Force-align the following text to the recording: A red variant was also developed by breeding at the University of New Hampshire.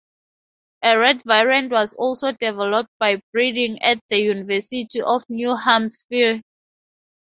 A 0.81 0.97
red 0.97 1.21
variant 1.25 1.71
was 1.71 1.93
also 1.93 2.31
developed 2.31 2.89
by 2.97 3.21
breeding 3.31 3.77
at 3.83 3.99
the 4.09 4.17
University 4.17 4.87
of 4.99 5.23
New 5.29 5.55
Hampshire. 5.55 6.41